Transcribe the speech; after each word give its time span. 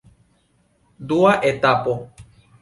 Dua 1.11 1.35
etapo. 1.51 1.93